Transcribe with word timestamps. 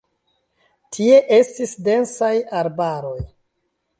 Tie 0.97 1.19
estis 1.37 1.75
densaj 1.89 2.33
arbaroj. 2.63 3.17